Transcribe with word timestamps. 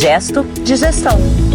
Gesto 0.00 0.44
de 0.62 0.76
Gestão. 0.76 1.47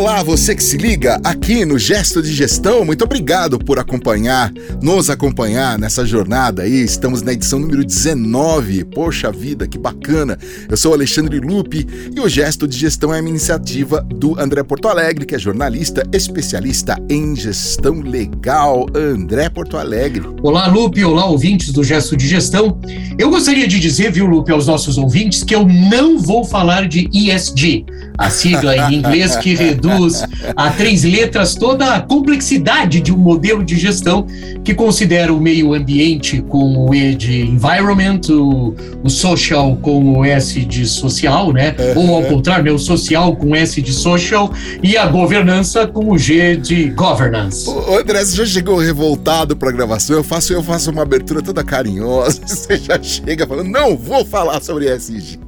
Olá, 0.00 0.22
você 0.22 0.54
que 0.54 0.62
se 0.62 0.78
liga 0.78 1.20
aqui 1.22 1.62
no 1.66 1.78
Gesto 1.78 2.22
de 2.22 2.32
Gestão, 2.32 2.86
muito 2.86 3.04
obrigado 3.04 3.58
por 3.58 3.78
acompanhar, 3.78 4.50
nos 4.80 5.10
acompanhar 5.10 5.78
nessa 5.78 6.06
jornada 6.06 6.62
aí. 6.62 6.82
Estamos 6.82 7.20
na 7.20 7.34
edição 7.34 7.58
número 7.58 7.84
19. 7.84 8.84
Poxa 8.84 9.30
vida, 9.30 9.68
que 9.68 9.78
bacana! 9.78 10.38
Eu 10.70 10.76
sou 10.78 10.94
Alexandre 10.94 11.38
Lupe 11.38 11.86
e 12.16 12.18
o 12.18 12.30
Gesto 12.30 12.66
de 12.66 12.78
Gestão 12.78 13.12
é 13.12 13.20
uma 13.20 13.28
iniciativa 13.28 14.00
do 14.00 14.40
André 14.40 14.62
Porto 14.62 14.88
Alegre, 14.88 15.26
que 15.26 15.34
é 15.34 15.38
jornalista 15.38 16.02
especialista 16.14 16.98
em 17.10 17.36
gestão 17.36 18.00
legal. 18.00 18.86
André 18.94 19.50
Porto 19.50 19.76
Alegre. 19.76 20.26
Olá, 20.42 20.66
Lupe, 20.66 21.04
olá, 21.04 21.26
ouvintes 21.26 21.72
do 21.72 21.84
Gesto 21.84 22.16
de 22.16 22.26
Gestão. 22.26 22.80
Eu 23.18 23.28
gostaria 23.28 23.68
de 23.68 23.78
dizer, 23.78 24.10
viu, 24.10 24.24
Lupe, 24.24 24.50
aos 24.50 24.66
nossos 24.66 24.96
ouvintes, 24.96 25.44
que 25.44 25.54
eu 25.54 25.66
não 25.66 26.18
vou 26.18 26.42
falar 26.42 26.88
de 26.88 27.06
ESG, 27.12 27.84
a 28.20 28.28
sigla 28.28 28.76
em 28.76 28.96
inglês 28.96 29.34
que 29.36 29.54
reduz 29.54 30.22
a 30.54 30.70
três 30.70 31.04
letras 31.04 31.54
toda 31.54 31.94
a 31.94 32.00
complexidade 32.02 33.00
de 33.00 33.12
um 33.12 33.16
modelo 33.16 33.64
de 33.64 33.78
gestão 33.78 34.26
que 34.62 34.74
considera 34.74 35.32
o 35.32 35.40
meio 35.40 35.72
ambiente 35.72 36.42
com 36.42 36.86
o 36.86 36.94
E 36.94 37.14
de 37.14 37.40
environment, 37.40 38.20
o, 38.28 38.74
o 39.02 39.08
social 39.08 39.74
com 39.80 40.18
o 40.18 40.24
S 40.24 40.60
de 40.60 40.86
social, 40.86 41.50
né? 41.50 41.74
Ou 41.96 42.14
ao 42.14 42.22
contrário, 42.24 42.64
né? 42.64 42.70
o 42.70 42.78
social 42.78 43.34
com 43.36 43.56
S 43.56 43.80
de 43.80 43.92
social 43.92 44.52
e 44.82 44.98
a 44.98 45.06
governança 45.06 45.86
com 45.86 46.10
o 46.10 46.18
G 46.18 46.56
de 46.56 46.90
governance. 46.90 47.70
O 47.70 47.96
André, 47.96 48.22
você 48.22 48.36
já 48.36 48.46
chegou 48.46 48.76
revoltado 48.76 49.56
para 49.56 49.70
a 49.70 49.72
gravação? 49.72 50.16
Eu 50.16 50.24
faço, 50.24 50.52
eu 50.52 50.62
faço 50.62 50.90
uma 50.90 51.02
abertura 51.02 51.40
toda 51.40 51.64
carinhosa. 51.64 52.40
Você 52.50 52.76
já 52.76 53.00
chega 53.02 53.46
falando, 53.46 53.68
não 53.68 53.96
vou 53.96 54.24
falar 54.24 54.60
sobre 54.60 54.86
SG. 54.94 55.38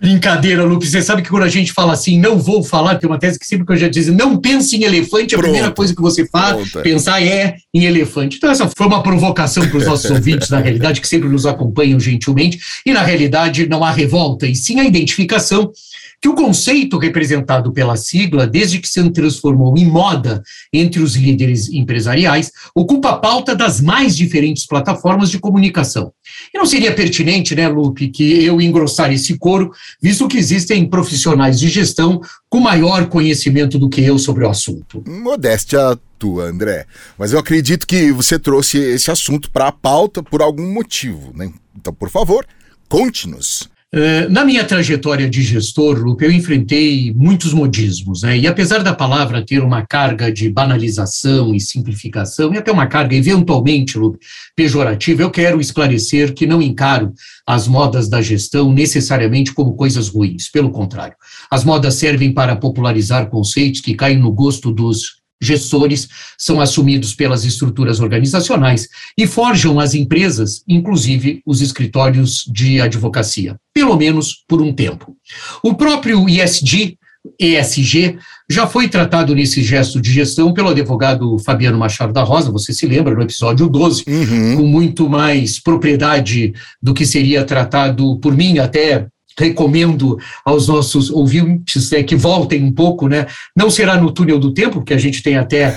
Brincadeira, 0.00 0.62
Lupe. 0.64 0.86
Você 0.86 1.00
sabe 1.02 1.22
que 1.22 1.28
quando 1.30 1.44
a 1.44 1.48
gente 1.48 1.72
fala 1.72 1.92
assim, 1.92 2.18
não 2.18 2.38
vou 2.38 2.62
falar, 2.62 2.96
tem 2.96 3.08
uma 3.08 3.18
tese 3.18 3.38
que 3.38 3.46
sempre 3.46 3.66
que 3.66 3.72
eu 3.72 3.76
já 3.76 3.88
disse, 3.88 4.10
não 4.10 4.36
pense 4.36 4.76
em 4.76 4.84
elefante, 4.84 5.34
a 5.34 5.38
Pronto. 5.38 5.50
primeira 5.50 5.74
coisa 5.74 5.94
que 5.94 6.02
você 6.02 6.26
faz, 6.26 6.70
Pronto. 6.70 6.82
pensar 6.82 7.22
é 7.22 7.56
em 7.72 7.84
elefante. 7.84 8.36
Então, 8.36 8.50
essa 8.50 8.70
foi 8.76 8.86
uma 8.86 9.02
provocação 9.02 9.66
para 9.68 9.78
os 9.78 9.86
nossos 9.86 10.10
ouvintes, 10.10 10.50
na 10.50 10.58
realidade, 10.58 11.00
que 11.00 11.08
sempre 11.08 11.28
nos 11.28 11.46
acompanham 11.46 11.98
gentilmente. 11.98 12.58
E, 12.84 12.92
na 12.92 13.02
realidade, 13.02 13.68
não 13.68 13.82
há 13.82 13.90
revolta, 13.90 14.46
e 14.46 14.54
sim 14.54 14.80
a 14.80 14.84
identificação 14.84 15.72
que 16.20 16.28
o 16.28 16.34
conceito 16.34 16.98
representado 16.98 17.72
pela 17.72 17.96
sigla, 17.96 18.46
desde 18.46 18.78
que 18.78 18.88
se 18.88 19.10
transformou 19.10 19.76
em 19.76 19.84
moda 19.84 20.42
entre 20.72 21.00
os 21.00 21.14
líderes 21.14 21.68
empresariais, 21.68 22.50
ocupa 22.74 23.10
a 23.10 23.16
pauta 23.16 23.54
das 23.54 23.80
mais 23.80 24.16
diferentes 24.16 24.66
plataformas 24.66 25.30
de 25.30 25.38
comunicação. 25.38 26.12
E 26.52 26.58
não 26.58 26.66
seria 26.66 26.94
pertinente, 26.94 27.54
né, 27.54 27.68
Lupe, 27.68 28.08
que 28.08 28.44
eu 28.44 28.60
engrossar 28.60 29.12
esse 29.12 29.38
coro, 29.38 29.70
visto 30.00 30.28
que 30.28 30.38
existem 30.38 30.88
profissionais 30.88 31.58
de 31.58 31.68
gestão 31.68 32.20
com 32.48 32.60
maior 32.60 33.06
conhecimento 33.08 33.78
do 33.78 33.88
que 33.88 34.02
eu 34.02 34.18
sobre 34.18 34.44
o 34.44 34.50
assunto. 34.50 35.02
Modéstia 35.06 35.98
tua, 36.18 36.44
André. 36.44 36.86
Mas 37.18 37.32
eu 37.32 37.38
acredito 37.38 37.86
que 37.86 38.10
você 38.12 38.38
trouxe 38.38 38.78
esse 38.78 39.10
assunto 39.10 39.50
para 39.50 39.68
a 39.68 39.72
pauta 39.72 40.22
por 40.22 40.42
algum 40.42 40.72
motivo, 40.72 41.32
né? 41.34 41.52
Então, 41.76 41.92
por 41.92 42.10
favor, 42.10 42.46
conte-nos. 42.88 43.68
Eh, 43.94 44.28
na 44.28 44.44
minha 44.44 44.64
trajetória 44.64 45.30
de 45.30 45.42
gestor, 45.42 45.96
Lupe, 45.98 46.24
eu 46.24 46.32
enfrentei 46.32 47.14
muitos 47.14 47.54
modismos, 47.54 48.22
né? 48.22 48.36
E 48.36 48.46
apesar 48.46 48.82
da 48.82 48.92
palavra 48.92 49.46
ter 49.46 49.62
uma 49.62 49.86
carga 49.86 50.30
de 50.30 50.50
banalização 50.50 51.54
e 51.54 51.60
simplificação, 51.60 52.52
e 52.52 52.58
até 52.58 52.72
uma 52.72 52.88
carga 52.88 53.14
eventualmente, 53.14 53.96
Lupe, 53.96 54.18
pejorativa, 54.56 55.22
eu 55.22 55.30
quero 55.30 55.60
esclarecer 55.60 56.34
que 56.34 56.48
não 56.48 56.60
encaro 56.60 57.14
as 57.46 57.68
modas 57.68 58.08
da 58.08 58.20
gestão 58.20 58.72
necessariamente 58.72 59.54
como 59.54 59.76
coisas 59.76 60.08
ruins. 60.08 60.50
Pelo 60.50 60.70
contrário, 60.70 61.14
as 61.48 61.64
modas 61.64 61.94
servem 61.94 62.34
para 62.34 62.56
popularizar 62.56 63.30
conceitos 63.30 63.80
que 63.80 63.94
caem 63.94 64.18
no 64.18 64.32
gosto 64.32 64.72
dos 64.72 65.24
gestores 65.40 66.08
são 66.38 66.60
assumidos 66.60 67.14
pelas 67.14 67.44
estruturas 67.44 68.00
organizacionais 68.00 68.88
e 69.16 69.26
forjam 69.26 69.78
as 69.78 69.94
empresas, 69.94 70.62
inclusive 70.66 71.42
os 71.44 71.60
escritórios 71.60 72.44
de 72.50 72.80
advocacia, 72.80 73.56
pelo 73.74 73.96
menos 73.96 74.44
por 74.48 74.62
um 74.62 74.72
tempo. 74.72 75.16
O 75.62 75.74
próprio 75.74 76.28
ISG, 76.28 76.98
ESG, 77.40 78.18
já 78.48 78.66
foi 78.66 78.88
tratado 78.88 79.34
nesse 79.34 79.62
gesto 79.62 80.00
de 80.00 80.12
gestão 80.12 80.54
pelo 80.54 80.68
advogado 80.68 81.38
Fabiano 81.40 81.78
Machado 81.78 82.12
da 82.12 82.22
Rosa, 82.22 82.52
você 82.52 82.72
se 82.72 82.86
lembra, 82.86 83.14
no 83.14 83.22
episódio 83.22 83.68
12, 83.68 84.04
uhum. 84.06 84.56
com 84.56 84.66
muito 84.66 85.08
mais 85.08 85.58
propriedade 85.58 86.54
do 86.80 86.94
que 86.94 87.04
seria 87.04 87.44
tratado 87.44 88.18
por 88.20 88.36
mim 88.36 88.58
até 88.58 89.08
recomendo 89.38 90.18
aos 90.44 90.68
nossos 90.68 91.10
ouvintes 91.10 91.90
né, 91.90 92.02
que 92.02 92.16
voltem 92.16 92.64
um 92.64 92.72
pouco, 92.72 93.08
né? 93.08 93.26
Não 93.54 93.68
será 93.68 93.96
no 94.00 94.10
túnel 94.10 94.38
do 94.38 94.52
tempo, 94.52 94.76
porque 94.76 94.94
a 94.94 94.98
gente 94.98 95.22
tem 95.22 95.36
até 95.36 95.74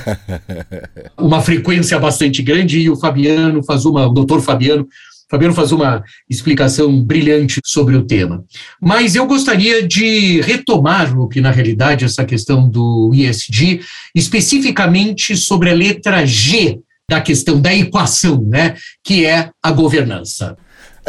uma 1.19 1.41
frequência 1.41 1.99
bastante 1.99 2.41
grande, 2.41 2.79
e 2.79 2.89
o 2.89 2.95
Fabiano 2.95 3.63
faz 3.63 3.85
uma, 3.85 4.07
o 4.07 4.13
doutor 4.13 4.41
Fabiano, 4.41 4.87
Fabiano 5.29 5.53
faz 5.53 5.71
uma 5.71 6.03
explicação 6.27 7.03
brilhante 7.03 7.61
sobre 7.63 7.95
o 7.95 8.03
tema. 8.03 8.43
Mas 8.81 9.15
eu 9.15 9.27
gostaria 9.27 9.87
de 9.87 10.41
retomar, 10.41 11.15
Lupe, 11.15 11.39
na 11.39 11.51
realidade, 11.51 12.03
essa 12.03 12.25
questão 12.25 12.67
do 12.67 13.11
ISD, 13.13 13.81
especificamente 14.15 15.37
sobre 15.37 15.69
a 15.69 15.73
letra 15.73 16.25
G 16.25 16.79
da 17.07 17.21
questão 17.21 17.61
da 17.61 17.73
equação, 17.73 18.41
né? 18.41 18.75
Que 19.03 19.25
é 19.25 19.51
a 19.61 19.71
governança. 19.71 20.57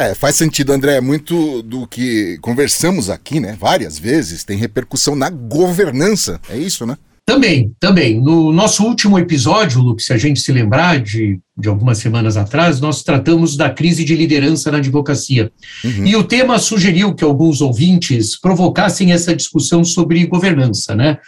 É, 0.01 0.15
faz 0.15 0.35
sentido, 0.35 0.73
André. 0.73 0.99
Muito 0.99 1.61
do 1.61 1.87
que 1.87 2.39
conversamos 2.41 3.11
aqui, 3.11 3.39
né, 3.39 3.55
várias 3.61 3.99
vezes, 3.99 4.43
tem 4.43 4.57
repercussão 4.57 5.15
na 5.15 5.29
governança. 5.29 6.41
É 6.49 6.57
isso, 6.57 6.87
né? 6.87 6.97
Também, 7.27 7.73
também. 7.79 8.19
No 8.19 8.51
nosso 8.51 8.83
último 8.83 9.19
episódio, 9.19 9.83
Luke, 9.83 10.03
se 10.03 10.13
a 10.15 10.17
gente 10.17 10.41
se 10.41 10.51
lembrar 10.51 11.01
de, 11.01 11.39
de 11.57 11.69
algumas 11.69 11.99
semanas 11.99 12.39
atrás, 12.39 12.81
nós 12.81 13.03
tratamos 13.03 13.59
da 13.59 13.69
crise 13.69 14.03
de 14.03 14.17
liderança 14.17 14.73
na 14.73 14.79
advocacia. 14.79 15.53
Uhum. 15.85 16.07
E 16.07 16.17
o 16.17 16.25
tema 16.25 16.59
sugeriu 16.59 17.15
que 17.15 17.23
alguns 17.23 17.61
ouvintes 17.61 18.41
provocassem 18.41 19.13
essa 19.13 19.37
discussão 19.37 19.85
sobre 19.85 20.27
governança, 20.27 20.95
né? 20.95 21.19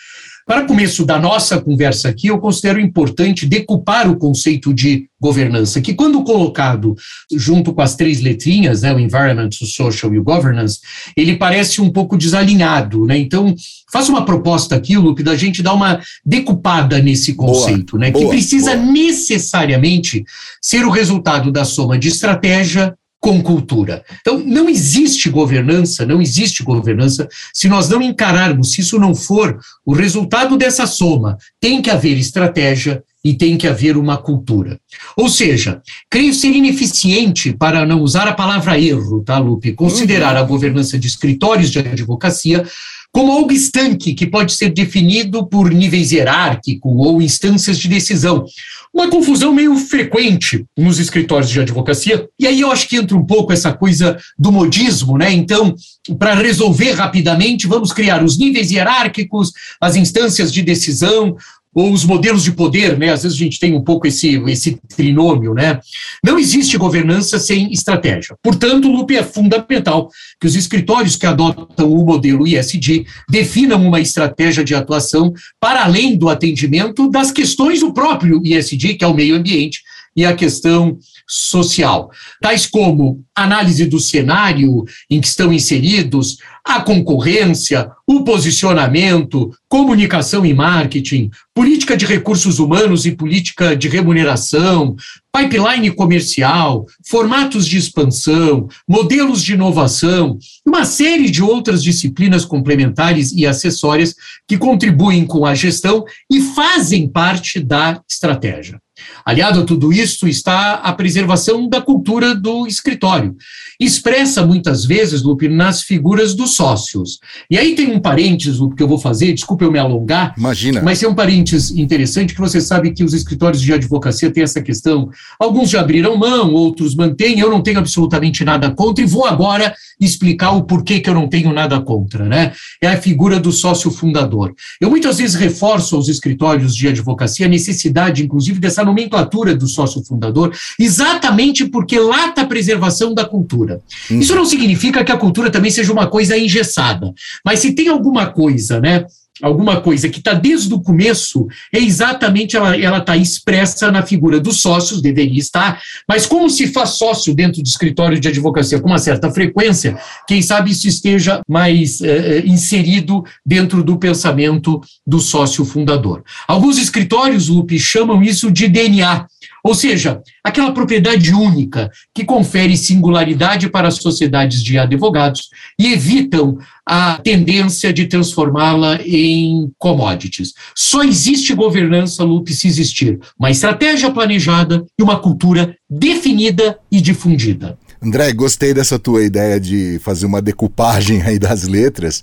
Para 0.47 0.67
começo 0.67 1.05
da 1.05 1.19
nossa 1.19 1.61
conversa 1.61 2.09
aqui, 2.09 2.27
eu 2.27 2.39
considero 2.39 2.81
importante 2.81 3.47
decupar 3.47 4.11
o 4.11 4.17
conceito 4.17 4.75
de 4.75 5.07
governança, 5.21 5.81
que 5.81 5.95
quando 5.95 6.25
colocado 6.25 6.97
junto 7.33 7.73
com 7.73 7.81
as 7.81 7.95
três 7.95 8.21
letrinhas, 8.21 8.83
né, 8.83 8.93
o 8.93 8.99
environment, 8.99 9.51
o 9.61 9.67
social 9.67 10.13
e 10.13 10.19
o 10.19 10.25
governance, 10.25 10.81
ele 11.17 11.37
parece 11.37 11.81
um 11.81 11.91
pouco 11.91 12.17
desalinhado, 12.17 13.07
né? 13.07 13.17
Então, 13.17 13.55
faço 13.93 14.11
uma 14.11 14.25
proposta 14.25 14.75
aqui, 14.75 14.97
Lupe, 14.97 15.23
da 15.23 15.37
gente 15.37 15.63
dar 15.63 15.75
uma 15.75 16.01
decupada 16.27 16.99
nesse 16.99 17.35
conceito, 17.35 17.93
boa, 17.93 18.01
né, 18.01 18.11
boa, 18.11 18.25
que 18.25 18.31
precisa 18.31 18.75
boa. 18.75 18.93
necessariamente 18.93 20.25
ser 20.61 20.85
o 20.85 20.91
resultado 20.91 21.53
da 21.53 21.65
soma 21.65 21.97
de 21.97 22.09
estratégia, 22.09 22.95
com 23.23 23.41
cultura. 23.41 24.05
Então, 24.21 24.41
não 24.41 24.69
existe 24.69 25.31
governança, 25.31 26.05
não 26.05 26.21
existe 26.21 26.65
governança 26.65 27.29
se 27.55 27.69
nós 27.69 27.89
não 27.89 28.03
encararmos, 28.03 28.73
se 28.73 28.81
isso 28.81 28.99
não 28.99 29.15
for 29.15 29.61
o 29.87 29.93
resultado 29.93 30.57
dessa 30.57 30.89
soma. 30.89 31.39
Tem 31.61 31.81
que 31.81 31.89
haver 31.89 32.19
estratégia 32.19 33.01
e 33.25 33.33
tem 33.33 33.57
que 33.57 33.69
haver 33.69 33.97
uma 33.97 34.17
cultura. 34.17 34.81
Ou 35.17 35.29
seja, 35.29 35.81
creio 36.11 36.35
ser 36.35 36.49
ineficiente, 36.49 37.53
para 37.53 37.87
não 37.87 38.01
usar 38.01 38.27
a 38.27 38.35
palavra 38.35 38.77
erro, 38.77 39.23
tá, 39.23 39.39
Lupe? 39.39 39.73
Considerar 39.73 40.35
uhum. 40.35 40.41
a 40.41 40.45
governança 40.45 40.99
de 40.99 41.07
escritórios 41.07 41.71
de 41.71 41.79
advocacia 41.79 42.67
como 43.13 43.31
algo 43.31 43.53
estanque 43.53 44.15
que 44.15 44.27
pode 44.27 44.53
ser 44.53 44.71
definido 44.71 45.47
por 45.47 45.71
níveis 45.71 46.13
hierárquicos 46.13 46.93
ou 46.97 47.21
instâncias 47.21 47.79
de 47.79 47.87
decisão. 47.87 48.45
Uma 48.93 49.09
confusão 49.09 49.53
meio 49.53 49.77
frequente 49.77 50.65
nos 50.77 50.99
escritórios 50.99 51.51
de 51.51 51.61
advocacia. 51.61 52.27
E 52.39 52.47
aí 52.47 52.61
eu 52.61 52.71
acho 52.71 52.89
que 52.89 52.97
entra 52.97 53.17
um 53.17 53.25
pouco 53.25 53.53
essa 53.53 53.73
coisa 53.73 54.19
do 54.39 54.51
modismo, 54.51 55.17
né? 55.17 55.33
Então, 55.33 55.75
para 56.19 56.35
resolver 56.35 56.93
rapidamente, 56.93 57.67
vamos 57.67 57.93
criar 57.93 58.25
os 58.25 58.39
níveis 58.39 58.71
hierárquicos, 58.71 59.53
as 59.81 59.97
instâncias 59.97 60.53
de 60.53 60.63
decisão, 60.63 61.37
os 61.75 62.05
modelos 62.05 62.43
de 62.43 62.53
poder, 62.53 62.99
né? 62.99 63.11
Às 63.11 63.23
vezes 63.23 63.37
a 63.37 63.43
gente 63.43 63.59
tem 63.59 63.75
um 63.75 63.83
pouco 63.83 64.07
esse, 64.07 64.37
esse 64.47 64.79
trinômio, 64.95 65.55
né? 65.55 65.81
Não 66.25 66.39
existe 66.39 66.77
governança 66.77 67.39
sem 67.39 67.73
estratégia. 67.73 68.37
Portanto, 68.43 68.89
Lupe, 68.89 69.17
é 69.17 69.23
fundamental 69.23 70.11
que 70.41 70.47
os 70.47 70.55
escritórios 70.55 71.17
que 71.17 71.27
adotam 71.27 71.91
o 71.91 72.05
modelo 72.05 72.47
ISD 72.47 73.07
definam 73.29 73.87
uma 73.87 74.01
estratégia 74.01 74.63
de 74.63 74.75
atuação 74.75 75.33
para 75.59 75.85
além 75.85 76.17
do 76.17 76.29
atendimento 76.29 77.11
das 77.11 77.33
questões 77.33 77.81
do 77.81 77.93
próprio 77.93 78.41
ISD, 78.45 78.95
que 78.95 79.05
é 79.05 79.09
o 79.09 79.15
meio 79.15 79.37
ambiente, 79.37 79.81
e 80.15 80.25
a 80.27 80.35
questão 80.35 80.99
social, 81.33 82.11
tais 82.43 82.67
como 82.67 83.25
análise 83.35 83.87
do 83.87 83.99
cenário 83.99 84.85
em 85.09 85.19
que 85.19 85.27
estão 85.27 85.51
inseridos, 85.51 86.37
a 86.63 86.81
concorrência, 86.81 87.91
o 88.07 88.23
posicionamento, 88.23 89.51
comunicação 89.67 90.45
e 90.45 90.53
marketing, 90.53 91.31
política 91.55 91.97
de 91.97 92.05
recursos 92.05 92.59
humanos 92.59 93.07
e 93.07 93.13
política 93.13 93.75
de 93.75 93.89
remuneração, 93.89 94.95
pipeline 95.35 95.91
comercial, 95.91 96.85
formatos 97.09 97.67
de 97.67 97.79
expansão, 97.79 98.69
modelos 98.87 99.43
de 99.43 99.55
inovação, 99.55 100.39
uma 100.67 100.85
série 100.85 101.31
de 101.31 101.43
outras 101.43 101.83
disciplinas 101.83 102.45
complementares 102.45 103.33
e 103.33 103.47
acessórias 103.47 104.15
que 104.47 104.59
contribuem 104.59 105.25
com 105.25 105.47
a 105.47 105.55
gestão 105.55 106.05
e 106.31 106.43
fazem 106.43 107.09
parte 107.09 107.59
da 107.59 108.03
estratégia. 108.09 108.82
Aliado 109.25 109.61
a 109.61 109.65
tudo 109.65 109.93
isso 109.93 110.27
está 110.27 110.75
a 110.75 110.93
preservação 110.93 111.69
da 111.69 111.81
cultura 111.81 112.35
do 112.35 112.67
escritório, 112.67 113.37
expressa 113.79 114.45
muitas 114.45 114.85
vezes, 114.85 115.23
Lupe, 115.23 115.49
nas 115.49 115.83
figuras 115.83 116.35
dos 116.35 116.55
sócios. 116.55 117.19
E 117.51 117.59
aí 117.59 117.75
tem 117.75 117.93
um 117.93 118.01
parênteses, 118.01 118.59
que 118.77 118.83
eu 118.83 118.89
vou 118.89 118.99
fazer, 118.99 119.33
desculpe 119.33 119.65
eu 119.65 119.73
me 119.73 119.79
alongar. 119.79 120.35
Imagina. 120.37 120.83
Mas 120.83 121.01
tem 121.01 121.09
um 121.09 121.15
parênteses 121.15 121.71
interessante 121.71 122.35
que 122.35 122.41
você 122.41 122.61
sabe 122.61 122.93
que 122.93 123.05
os 123.05 123.15
escritórios 123.15 123.61
de 123.61 123.73
advocacia 123.73 124.31
têm 124.31 124.43
essa 124.43 124.61
questão. 124.61 125.11
Alguns 125.39 125.71
já 125.71 125.81
abriram 125.81 126.17
mão, 126.17 126.53
outros 126.53 126.95
mantêm. 126.95 127.39
Eu 127.39 127.51
não 127.51 127.63
tenho 127.63 127.79
absolutamente 127.79 128.45
nada 128.45 128.71
contra 128.71 129.05
e 129.05 129.07
vou 129.07 129.27
agora 129.27 129.75
explicar 130.01 130.53
o 130.53 130.65
porquê 130.65 131.01
que 131.01 131.09
eu 131.09 131.15
não 131.15 131.29
tenho 131.29 131.53
nada 131.53 131.81
contra, 131.81 132.25
né? 132.25 132.53
É 132.81 132.89
a 132.89 132.97
figura 132.97 133.39
do 133.39 133.53
sócio 133.53 133.91
fundador. 133.91 134.55
Eu 134.81 134.91
muitas 134.91 135.19
vezes 135.19 135.35
reforço 135.35 135.97
aos 135.97 136.09
escritórios 136.09 136.75
de 136.75 136.89
advocacia 136.89 137.47
a 137.47 137.49
necessidade, 137.49 138.23
inclusive, 138.23 138.59
dessa 138.59 138.85
nomenclatura 138.93 139.55
do 139.55 139.67
sócio 139.67 140.05
fundador, 140.05 140.55
exatamente 140.79 141.65
porque 141.65 141.97
está 141.97 142.43
a 142.43 142.47
preservação 142.47 143.15
da 143.15 143.25
cultura. 143.25 143.81
Hum. 144.11 144.21
Isso 144.21 144.35
não 144.35 144.45
significa 144.45 145.03
que 145.03 145.11
a 145.11 145.17
cultura 145.17 145.51
também 145.51 145.71
seja 145.71 145.93
uma 145.93 146.07
coisa 146.07 146.37
engessada, 146.37 147.13
mas 147.45 147.61
se 147.61 147.73
tem 147.73 147.89
alguma 147.89 148.27
coisa, 148.27 148.81
né? 148.81 149.07
Alguma 149.43 149.81
coisa 149.81 150.09
que 150.09 150.19
está 150.19 150.33
desde 150.33 150.73
o 150.73 150.81
começo, 150.81 151.47
é 151.75 151.79
exatamente 151.79 152.57
ela 152.57 152.99
está 152.99 153.17
expressa 153.17 153.91
na 153.91 154.03
figura 154.03 154.39
dos 154.39 154.61
sócios, 154.61 155.03
deveria 155.03 155.39
estar, 155.39 155.81
mas 156.09 156.25
como 156.27 156.49
se 156.49 156.69
faz 156.69 156.91
sócio 156.91 157.35
dentro 157.35 157.63
de 157.63 157.69
escritório 157.69 158.21
de 158.21 158.29
advocacia 158.29 158.81
com 158.81 158.89
uma 158.89 158.99
certa 158.99 159.31
frequência, 159.31 159.99
quem 160.27 160.41
sabe 160.41 160.71
isso 160.71 160.87
esteja 160.87 161.41
mais 161.49 162.01
eh, 162.01 162.43
inserido 162.47 163.25
dentro 163.45 163.83
do 163.83 163.99
pensamento 163.99 164.81
do 165.07 165.19
sócio 165.19 165.65
fundador. 165.65 166.23
Alguns 166.47 166.79
escritórios, 166.79 167.49
Lupe, 167.49 167.79
chamam 167.79 168.23
isso 168.23 168.51
de 168.51 168.69
DNA, 168.69 169.27
ou 169.65 169.75
seja, 169.75 170.21
aquela 170.43 170.73
propriedade 170.73 171.33
única 171.33 171.91
que 172.13 172.25
confere 172.25 172.77
singularidade 172.77 173.69
para 173.69 173.89
as 173.89 173.97
sociedades 173.97 174.63
de 174.63 174.77
advogados 174.77 175.51
e 175.79 175.93
evitam 175.93 176.59
a 176.87 177.19
tendência 177.19 177.93
de 177.93 178.07
transformá-la 178.07 179.01
em 179.05 179.71
commodities. 179.79 180.53
Só 180.75 181.05
existe 181.05 181.55
governança, 181.55 182.25
Lupe, 182.25 182.53
se 182.53 182.67
existir 182.67 183.21
uma 183.39 183.51
estratégia 183.51 184.11
planejada 184.11 184.85
e 184.99 185.03
uma 185.03 185.19
cultura 185.19 185.77
definida 185.89 186.79
e 186.91 187.01
difundida. 187.01 187.79
André, 188.03 188.33
gostei 188.33 188.75
dessa 188.75 188.99
tua 188.99 189.23
ideia 189.23 189.61
de 189.61 190.01
fazer 190.01 190.27
uma 190.27 190.43
decupagem 190.43 191.23
aí 191.23 191.39
das 191.39 191.69
letras 191.69 192.23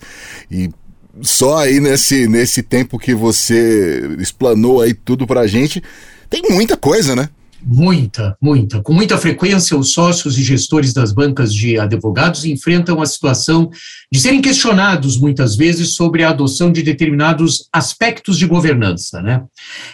e 0.51 0.69
só 1.21 1.57
aí 1.57 1.79
nesse, 1.79 2.27
nesse 2.27 2.61
tempo 2.61 2.97
que 2.97 3.13
você 3.13 4.01
explanou 4.19 4.81
aí 4.81 4.93
tudo 4.93 5.25
pra 5.25 5.47
gente, 5.47 5.81
tem 6.29 6.43
muita 6.49 6.77
coisa, 6.77 7.15
né? 7.15 7.29
Muita, 7.61 8.37
muita. 8.41 8.81
Com 8.81 8.93
muita 8.93 9.17
frequência, 9.17 9.77
os 9.77 9.91
sócios 9.91 10.37
e 10.37 10.43
gestores 10.43 10.93
das 10.93 11.11
bancas 11.11 11.53
de 11.53 11.77
advogados 11.77 12.45
enfrentam 12.45 13.01
a 13.01 13.05
situação 13.05 13.69
de 14.11 14.19
serem 14.19 14.41
questionados, 14.41 15.17
muitas 15.17 15.55
vezes, 15.55 15.93
sobre 15.93 16.23
a 16.23 16.29
adoção 16.29 16.71
de 16.71 16.81
determinados 16.81 17.67
aspectos 17.71 18.37
de 18.37 18.45
governança. 18.45 19.21
Né? 19.21 19.43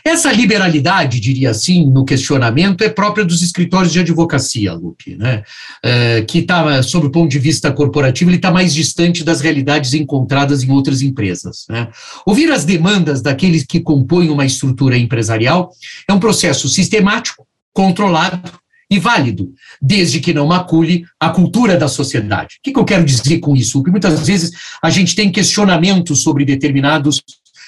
Essa 0.04 0.32
liberalidade, 0.32 1.20
diria 1.20 1.50
assim, 1.50 1.90
no 1.90 2.06
questionamento, 2.06 2.84
é 2.84 2.90
própria 2.90 3.26
dos 3.26 3.42
escritórios 3.42 3.92
de 3.92 4.00
advocacia, 4.00 4.74
Lupe, 4.74 5.16
né? 5.16 5.44
É, 5.84 6.22
que 6.22 6.40
está, 6.40 6.82
sob 6.84 7.08
o 7.08 7.12
ponto 7.12 7.30
de 7.30 7.40
vista 7.40 7.72
corporativo, 7.72 8.30
ele 8.30 8.38
está 8.38 8.52
mais 8.52 8.74
distante 8.74 9.24
das 9.24 9.42
realidades 9.42 9.94
encontradas 9.94 10.64
em 10.64 10.72
outras 10.72 11.02
empresas. 11.02 11.66
Né? 11.70 11.88
Ouvir 12.26 12.52
as 12.52 12.64
demandas 12.64 13.22
daqueles 13.22 13.64
que 13.64 13.80
compõem 13.80 14.30
uma 14.30 14.46
estrutura 14.46 14.98
empresarial 14.98 15.72
é 16.08 16.14
um 16.14 16.20
processo 16.20 16.70
sistemático 16.70 17.46
controlado 17.76 18.42
e 18.90 18.98
válido, 18.98 19.52
desde 19.82 20.20
que 20.22 20.34
não 20.34 20.48
macule 20.48 21.06
a 21.20 21.30
cultura 21.30 21.76
da 21.76 21.88
sociedade. 21.88 22.56
O 22.60 22.64
que, 22.64 22.72
que 22.72 22.80
eu 22.80 22.86
quero 22.86 23.04
dizer 23.04 23.40
com 23.40 23.56
isso? 23.56 23.74
Porque 23.80 23.92
muitas 23.92 24.26
vezes 24.26 24.52
a 24.82 24.90
gente 24.90 25.14
tem 25.14 25.32
questionamentos 25.32 26.24
sobre 26.24 26.46
determinados 26.46 27.22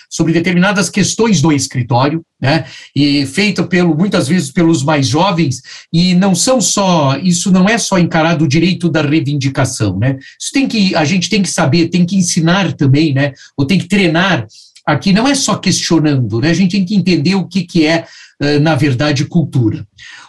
sobre 0.10 0.32
determinadas 0.32 0.90
questões 0.90 1.42
do 1.42 1.52
escritório, 1.52 2.24
né? 2.40 2.64
E 2.96 3.26
feito 3.26 3.68
pelo 3.68 3.94
muitas 3.94 4.26
vezes 4.30 4.50
pelos 4.50 4.82
mais 4.82 5.06
jovens 5.06 5.62
e 5.92 6.16
não 6.16 6.34
são 6.34 6.62
só 6.62 7.18
isso 7.18 7.52
não 7.52 7.68
é 7.68 7.78
só 7.78 8.00
encarado 8.00 8.46
o 8.46 8.48
direito 8.48 8.88
da 8.88 9.02
reivindicação, 9.02 10.00
né? 10.00 10.18
Isso 10.40 10.54
tem 10.54 10.66
que 10.66 10.96
a 10.96 11.04
gente 11.04 11.30
tem 11.30 11.42
que 11.42 11.50
saber, 11.50 11.90
tem 11.90 12.06
que 12.06 12.16
ensinar 12.16 12.72
também, 12.72 13.14
né? 13.14 13.34
Ou 13.58 13.66
tem 13.66 13.78
que 13.78 13.90
treinar 13.90 14.48
aqui 14.86 15.12
não 15.12 15.28
é 15.28 15.36
só 15.36 15.58
questionando, 15.58 16.40
né? 16.40 16.52
A 16.52 16.54
gente 16.54 16.72
tem 16.72 16.86
que 16.86 16.96
entender 16.96 17.36
o 17.36 17.46
que 17.46 17.66
que 17.66 17.86
é 17.86 18.08
na 18.62 18.76
verdade, 18.76 19.26
cultura. 19.26 19.86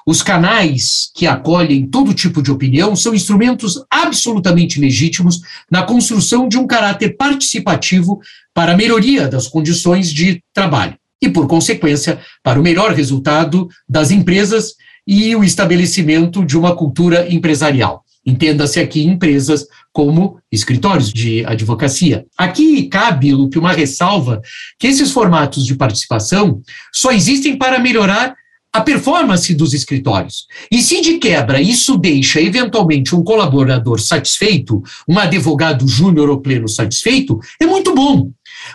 Os 0.06 0.22
canais 0.22 1.10
que 1.14 1.26
acolhem 1.26 1.86
todo 1.86 2.14
tipo 2.14 2.42
de 2.42 2.50
opinião 2.50 2.96
são 2.96 3.14
instrumentos 3.14 3.84
absolutamente 3.90 4.80
legítimos 4.80 5.40
na 5.70 5.82
construção 5.82 6.48
de 6.48 6.56
um 6.56 6.66
caráter 6.66 7.16
participativo 7.16 8.20
para 8.54 8.72
a 8.72 8.76
melhoria 8.76 9.28
das 9.28 9.46
condições 9.46 10.10
de 10.10 10.42
trabalho 10.54 10.96
e, 11.20 11.28
por 11.28 11.46
consequência, 11.46 12.18
para 12.42 12.58
o 12.58 12.62
melhor 12.62 12.92
resultado 12.92 13.68
das 13.88 14.10
empresas 14.10 14.74
e 15.06 15.34
o 15.36 15.44
estabelecimento 15.44 16.44
de 16.44 16.56
uma 16.56 16.74
cultura 16.74 17.32
empresarial. 17.32 18.04
Entenda-se 18.24 18.78
aqui 18.78 19.04
empresas 19.04 19.66
como 19.92 20.38
escritórios 20.50 21.12
de 21.12 21.44
advocacia. 21.44 22.24
Aqui 22.36 22.88
cabe, 22.88 23.32
Lupe, 23.32 23.58
uma 23.58 23.72
ressalva 23.72 24.40
que 24.78 24.86
esses 24.86 25.10
formatos 25.10 25.64
de 25.66 25.74
participação 25.74 26.60
só 26.92 27.10
existem 27.10 27.56
para 27.56 27.78
melhorar 27.78 28.34
a 28.72 28.80
performance 28.80 29.52
dos 29.54 29.72
escritórios. 29.72 30.46
E 30.70 30.82
se 30.82 31.00
de 31.00 31.18
quebra 31.18 31.60
isso 31.60 31.96
deixa 31.96 32.40
eventualmente 32.40 33.14
um 33.14 33.24
colaborador 33.24 33.98
satisfeito, 34.00 34.82
um 35.08 35.18
advogado 35.18 35.88
júnior 35.88 36.28
ou 36.28 36.40
pleno 36.40 36.68
satisfeito, 36.68 37.40
é 37.60 37.66
muito 37.66 37.94
bom. 37.94 38.30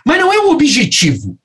Mas 0.06 0.20
não 0.20 0.34
é 0.34 0.40
o 0.40 0.52
objetivo. 0.52 1.38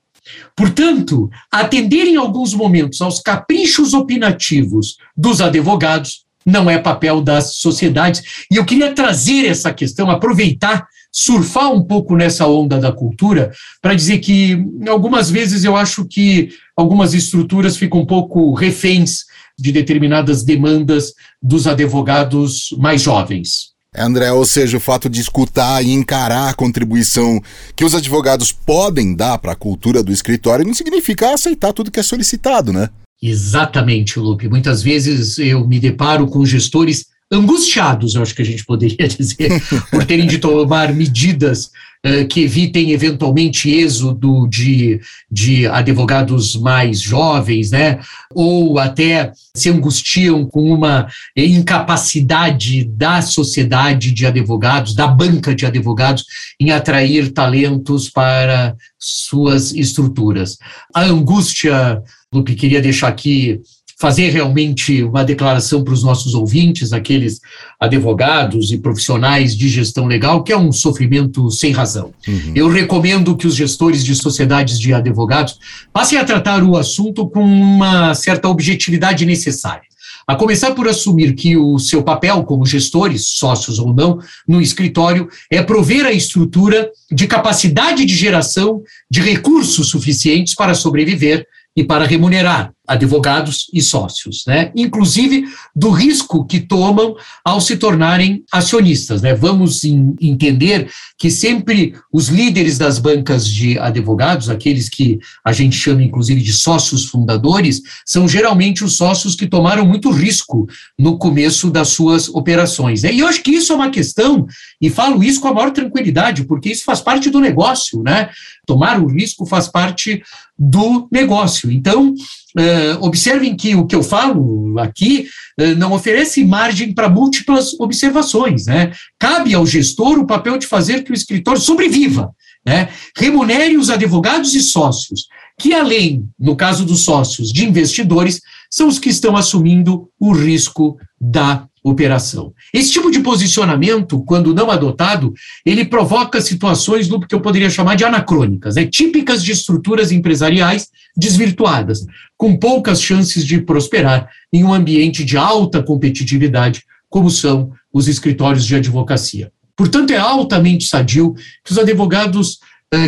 Portanto, 0.55 1.29
atender 1.51 2.05
em 2.05 2.17
alguns 2.17 2.53
momentos 2.53 3.01
aos 3.01 3.21
caprichos 3.21 3.93
opinativos 3.93 4.97
dos 5.15 5.41
advogados 5.41 6.25
não 6.49 6.69
é 6.69 6.77
papel 6.77 7.21
das 7.21 7.55
sociedades. 7.55 8.45
E 8.51 8.55
eu 8.55 8.65
queria 8.65 8.93
trazer 8.93 9.45
essa 9.45 9.73
questão, 9.73 10.09
aproveitar, 10.09 10.87
surfar 11.11 11.71
um 11.71 11.83
pouco 11.83 12.15
nessa 12.15 12.47
onda 12.47 12.79
da 12.79 12.91
cultura, 12.91 13.51
para 13.81 13.95
dizer 13.95 14.19
que 14.19 14.63
algumas 14.87 15.29
vezes 15.29 15.63
eu 15.63 15.75
acho 15.75 16.05
que 16.05 16.49
algumas 16.75 17.13
estruturas 17.13 17.77
ficam 17.77 18.01
um 18.01 18.05
pouco 18.05 18.53
reféns 18.53 19.25
de 19.57 19.71
determinadas 19.71 20.43
demandas 20.43 21.13
dos 21.41 21.67
advogados 21.67 22.69
mais 22.77 23.01
jovens. 23.01 23.69
É, 23.93 24.03
André, 24.03 24.31
ou 24.31 24.45
seja, 24.45 24.77
o 24.77 24.79
fato 24.79 25.09
de 25.09 25.19
escutar 25.19 25.83
e 25.83 25.91
encarar 25.91 26.49
a 26.49 26.53
contribuição 26.53 27.41
que 27.75 27.83
os 27.83 27.95
advogados 27.95 28.51
podem 28.51 29.15
dar 29.15 29.39
para 29.39 29.53
a 29.53 29.55
cultura 29.55 30.03
do 30.03 30.11
escritório 30.11 30.65
não 30.65 30.75
significa 30.75 31.33
aceitar 31.33 31.73
tudo 31.73 31.89
que 31.89 31.99
é 31.99 32.03
solicitado, 32.03 32.71
né? 32.71 32.89
Exatamente, 33.21 34.17
Lupe. 34.17 34.47
Muitas 34.47 34.81
vezes 34.81 35.37
eu 35.37 35.67
me 35.67 35.79
deparo 35.79 36.27
com 36.27 36.45
gestores 36.45 37.08
angustiados, 37.31 38.15
eu 38.15 38.21
acho 38.21 38.35
que 38.35 38.41
a 38.41 38.45
gente 38.45 38.65
poderia 38.65 39.07
dizer, 39.07 39.61
por 39.91 40.03
terem 40.05 40.27
de 40.27 40.39
tomar 40.39 40.93
medidas 40.93 41.71
uh, 42.05 42.27
que 42.27 42.41
evitem 42.41 42.91
eventualmente 42.91 43.69
êxodo 43.69 44.47
de, 44.47 44.99
de 45.31 45.67
advogados 45.67 46.55
mais 46.55 46.99
jovens, 46.99 47.71
né? 47.71 47.99
Ou 48.33 48.79
até 48.79 49.31
se 49.55 49.69
angustiam 49.69 50.45
com 50.45 50.73
uma 50.73 51.07
incapacidade 51.35 52.83
da 52.83 53.21
sociedade 53.21 54.11
de 54.11 54.25
advogados, 54.25 54.95
da 54.95 55.07
banca 55.07 55.53
de 55.53 55.65
advogados, 55.65 56.25
em 56.59 56.71
atrair 56.71 57.31
talentos 57.31 58.09
para 58.09 58.75
suas 58.97 59.71
estruturas. 59.73 60.57
A 60.93 61.03
angústia 61.03 62.01
Lupe, 62.31 62.53
queria 62.53 62.79
deixar 62.79 63.07
aqui, 63.07 63.59
fazer 63.99 64.29
realmente 64.29 65.03
uma 65.03 65.25
declaração 65.25 65.83
para 65.83 65.93
os 65.93 66.03
nossos 66.03 66.33
ouvintes, 66.33 66.93
aqueles 66.93 67.41
advogados 67.77 68.71
e 68.71 68.77
profissionais 68.77 69.55
de 69.55 69.67
gestão 69.67 70.07
legal, 70.07 70.41
que 70.41 70.53
é 70.53 70.57
um 70.57 70.71
sofrimento 70.71 71.51
sem 71.51 71.73
razão. 71.73 72.13
Uhum. 72.25 72.53
Eu 72.55 72.69
recomendo 72.69 73.35
que 73.35 73.45
os 73.45 73.55
gestores 73.55 74.05
de 74.05 74.15
sociedades 74.15 74.79
de 74.79 74.93
advogados 74.93 75.59
passem 75.91 76.17
a 76.17 76.23
tratar 76.23 76.63
o 76.63 76.77
assunto 76.77 77.27
com 77.27 77.43
uma 77.43 78.13
certa 78.15 78.47
objetividade 78.47 79.25
necessária. 79.25 79.89
A 80.25 80.35
começar 80.35 80.71
por 80.71 80.87
assumir 80.87 81.33
que 81.33 81.57
o 81.57 81.77
seu 81.77 82.01
papel 82.01 82.43
como 82.43 82.65
gestores, 82.65 83.27
sócios 83.27 83.79
ou 83.79 83.93
não, 83.93 84.19
no 84.47 84.61
escritório 84.61 85.27
é 85.51 85.61
prover 85.61 86.05
a 86.05 86.11
estrutura 86.13 86.89
de 87.11 87.27
capacidade 87.27 88.05
de 88.05 88.15
geração 88.15 88.81
de 89.11 89.21
recursos 89.21 89.89
suficientes 89.89 90.55
para 90.55 90.73
sobreviver 90.73 91.45
e 91.75 91.83
para 91.83 92.05
remunerar 92.05 92.71
advogados 92.89 93.69
e 93.71 93.81
sócios, 93.81 94.43
né? 94.47 94.71
Inclusive 94.75 95.45
do 95.75 95.91
risco 95.91 96.43
que 96.43 96.59
tomam 96.59 97.15
ao 97.45 97.61
se 97.61 97.77
tornarem 97.77 98.43
acionistas, 98.51 99.21
né? 99.21 99.35
Vamos 99.35 99.83
entender 99.83 100.89
que 101.15 101.29
sempre 101.29 101.93
os 102.11 102.29
líderes 102.29 102.79
das 102.79 102.97
bancas 102.97 103.47
de 103.47 103.77
advogados, 103.77 104.49
aqueles 104.49 104.89
que 104.89 105.19
a 105.45 105.53
gente 105.53 105.75
chama 105.75 106.01
inclusive 106.01 106.41
de 106.41 106.51
sócios 106.51 107.05
fundadores, 107.05 107.81
são 108.03 108.27
geralmente 108.27 108.83
os 108.83 108.97
sócios 108.97 109.35
que 109.35 109.45
tomaram 109.45 109.85
muito 109.85 110.09
risco 110.09 110.67
no 110.97 111.19
começo 111.19 111.69
das 111.69 111.89
suas 111.89 112.27
operações. 112.29 113.03
Né? 113.03 113.13
E 113.13 113.19
eu 113.19 113.27
acho 113.27 113.43
que 113.43 113.51
isso 113.51 113.71
é 113.71 113.75
uma 113.75 113.91
questão, 113.91 114.47
e 114.81 114.89
falo 114.89 115.23
isso 115.23 115.39
com 115.39 115.47
a 115.49 115.53
maior 115.53 115.71
tranquilidade, 115.71 116.43
porque 116.45 116.69
isso 116.69 116.83
faz 116.83 117.01
parte 117.01 117.29
do 117.29 117.39
negócio, 117.39 118.01
né? 118.01 118.29
Tomar 118.65 118.99
o 118.99 119.07
risco 119.07 119.45
faz 119.45 119.67
parte 119.67 120.21
do 120.57 121.07
negócio. 121.11 121.71
Então, 121.71 122.13
Uh, 122.57 123.05
observem 123.05 123.55
que 123.55 123.75
o 123.75 123.85
que 123.85 123.95
eu 123.95 124.01
falo 124.01 124.79
aqui 124.79 125.27
uh, 125.59 125.75
não 125.75 125.93
oferece 125.93 126.43
margem 126.43 126.91
para 126.93 127.07
múltiplas 127.07 127.79
observações. 127.79 128.65
Né? 128.65 128.91
Cabe 129.19 129.53
ao 129.53 129.67
gestor 129.67 130.17
o 130.17 130.25
papel 130.25 130.57
de 130.57 130.65
fazer 130.65 131.03
que 131.03 131.11
o 131.11 131.13
escritório 131.13 131.61
sobreviva, 131.61 132.31
né? 132.65 132.89
remunere 133.15 133.77
os 133.77 133.91
advogados 133.91 134.55
e 134.55 134.61
sócios, 134.61 135.27
que 135.59 135.75
além, 135.75 136.27
no 136.39 136.55
caso 136.55 136.83
dos 136.83 137.03
sócios, 137.03 137.51
de 137.51 137.65
investidores, 137.65 138.41
são 138.71 138.87
os 138.87 138.97
que 138.97 139.09
estão 139.09 139.37
assumindo 139.37 140.09
o 140.19 140.31
risco 140.31 140.97
da 141.21 141.67
operação. 141.83 142.53
Esse 142.73 142.91
tipo 142.91 143.09
de 143.09 143.19
posicionamento, 143.19 144.23
quando 144.23 144.53
não 144.53 144.69
adotado, 144.69 145.33
ele 145.65 145.85
provoca 145.85 146.41
situações 146.41 147.07
do 147.07 147.19
que 147.19 147.33
eu 147.33 147.41
poderia 147.41 147.69
chamar 147.69 147.95
de 147.95 148.03
anacrônicas, 148.03 148.75
né? 148.75 148.85
típicas 148.85 149.43
de 149.43 149.51
estruturas 149.51 150.11
empresariais 150.11 150.89
desvirtuadas, 151.15 152.05
com 152.37 152.57
poucas 152.57 153.01
chances 153.01 153.45
de 153.45 153.61
prosperar 153.61 154.29
em 154.51 154.63
um 154.63 154.73
ambiente 154.73 155.23
de 155.23 155.37
alta 155.37 155.81
competitividade, 155.81 156.83
como 157.09 157.29
são 157.29 157.71
os 157.93 158.07
escritórios 158.07 158.65
de 158.65 158.75
advocacia. 158.75 159.51
Portanto, 159.75 160.11
é 160.11 160.17
altamente 160.17 160.85
sadio 160.85 161.33
que 161.63 161.71
os 161.71 161.77
advogados 161.77 162.59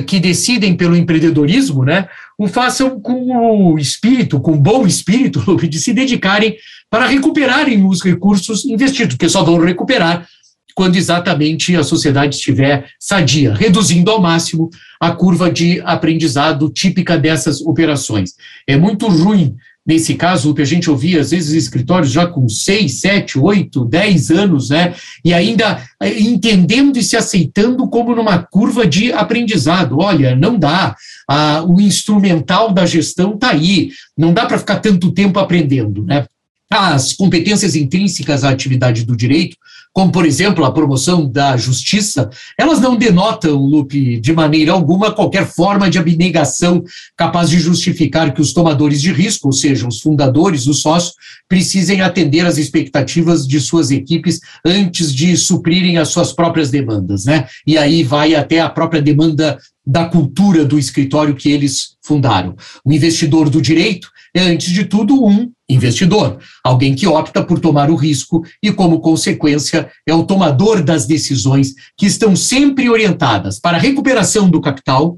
que 0.06 0.20
decidem 0.20 0.76
pelo 0.76 0.96
empreendedorismo, 0.96 1.84
né, 1.84 2.08
o 2.38 2.48
façam 2.48 3.00
com 3.00 3.74
o 3.74 3.80
espírito, 3.80 4.40
com 4.40 4.58
bom 4.58 4.86
espírito, 4.86 5.56
de 5.68 5.80
se 5.80 5.94
dedicarem 5.94 6.56
para 6.90 7.08
recuperarem 7.08 7.86
os 7.86 8.04
recursos 8.04 8.66
investidos, 8.66 9.16
porque 9.16 9.30
só 9.30 9.44
vão 9.44 9.58
recuperar 9.60 10.28
quando 10.76 10.96
exatamente 10.96 11.76
a 11.76 11.84
sociedade 11.84 12.36
estiver 12.36 12.90
sadia, 13.00 13.54
reduzindo 13.54 14.10
ao 14.10 14.22
máximo 14.22 14.70
a 15.00 15.12
curva 15.12 15.52
de 15.52 15.82
aprendizado 15.82 16.70
típica 16.70 17.18
dessas 17.18 17.62
operações. 17.62 18.36
É 18.68 18.78
muito 18.78 19.08
ruim, 19.08 19.56
nesse 19.86 20.16
caso, 20.16 20.52
o 20.52 20.54
que 20.54 20.62
a 20.62 20.66
gente 20.66 20.90
ouvia, 20.90 21.22
às 21.22 21.32
vezes, 21.32 21.54
escritórios 21.54 22.12
já 22.12 22.28
com 22.28 22.48
seis, 22.48 22.96
sete, 22.96 23.40
oito, 23.40 23.84
dez 23.86 24.30
anos, 24.30 24.70
né, 24.70 24.94
e 25.24 25.34
ainda 25.34 25.84
eh, 26.02 26.20
entendendo 26.20 26.98
e 26.98 27.04
se 27.04 27.18
aceitando 27.18 27.88
como 27.90 28.16
numa 28.16 28.40
curva 28.40 28.86
de 28.86 29.12
aprendizado. 29.12 29.98
Olha, 30.00 30.36
não 30.36 30.58
dá, 30.58 30.96
ah, 31.28 31.64
o 31.68 31.82
instrumental 31.82 32.72
da 32.72 32.86
gestão 32.86 33.34
está 33.34 33.52
aí, 33.52 33.90
não 34.18 34.34
dá 34.34 34.46
para 34.46 34.60
ficar 34.60 34.80
tanto 34.80 35.12
tempo 35.12 35.40
aprendendo, 35.40 36.04
né? 36.04 36.26
As 36.70 37.14
competências 37.14 37.76
intrínsecas 37.76 38.46
à 38.46 38.50
atividade 38.50 39.04
do 39.04 39.18
direito, 39.18 39.58
como, 39.94 40.12
por 40.12 40.26
exemplo, 40.26 40.64
a 40.64 40.72
promoção 40.72 41.30
da 41.30 41.58
justiça, 41.58 42.30
elas 42.58 42.80
não 42.80 42.96
denotam, 42.96 43.58
Lupe, 43.58 44.20
de 44.20 44.32
maneira 44.32 44.72
alguma, 44.72 45.12
qualquer 45.12 45.46
forma 45.46 45.90
de 45.90 45.98
abnegação 45.98 46.84
capaz 47.18 47.50
de 47.50 47.60
justificar 47.60 48.34
que 48.34 48.42
os 48.42 48.54
tomadores 48.54 49.02
de 49.02 49.12
risco, 49.12 49.48
ou 49.48 49.54
seja, 49.54 49.88
os 49.88 50.00
fundadores, 50.00 50.66
os 50.66 50.82
sócios, 50.82 51.14
precisem 51.48 52.02
atender 52.02 52.46
às 52.46 52.58
expectativas 52.58 53.46
de 53.46 53.60
suas 53.60 53.92
equipes 53.92 54.40
antes 54.66 55.14
de 55.14 55.36
suprirem 55.36 55.98
as 55.98 56.08
suas 56.08 56.32
próprias 56.32 56.72
demandas, 56.72 57.26
né? 57.26 57.48
E 57.68 57.78
aí 57.78 58.04
vai 58.04 58.34
até 58.34 58.62
a 58.62 58.70
própria 58.70 59.02
demanda 59.02 59.58
da 59.86 60.06
cultura 60.06 60.64
do 60.64 60.80
escritório 60.80 61.36
que 61.36 61.52
eles 61.52 61.98
fundaram. 62.02 62.56
O 62.86 62.94
investidor 62.94 63.50
do 63.50 63.62
direito 63.62 64.10
é, 64.34 64.44
antes 64.44 64.72
de 64.72 64.86
tudo, 64.86 65.26
um 65.26 65.52
investidor, 65.74 66.40
alguém 66.64 66.96
que 66.96 67.08
opta 67.08 67.44
por 67.44 67.60
tomar 67.60 67.90
o 67.90 67.96
risco 67.96 68.44
e, 68.62 68.72
como 68.72 69.00
consequência, 69.00 69.90
é 70.08 70.14
o 70.14 70.24
tomador 70.24 70.84
das 70.84 71.06
decisões 71.06 71.74
que 71.98 72.06
estão 72.06 72.36
sempre 72.36 72.90
orientadas 72.90 73.60
para 73.60 73.78
a 73.78 73.80
recuperação 73.80 74.50
do 74.50 74.62
capital, 74.62 75.18